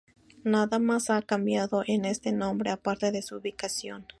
[0.45, 4.07] Nada más ha cambiado en este hombre, aparte de su ubicación.